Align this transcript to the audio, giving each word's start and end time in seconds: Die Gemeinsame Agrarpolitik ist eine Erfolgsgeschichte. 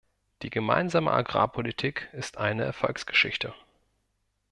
Die 0.41 0.49
Gemeinsame 0.49 1.11
Agrarpolitik 1.11 2.09
ist 2.13 2.39
eine 2.39 2.63
Erfolgsgeschichte. 2.63 3.53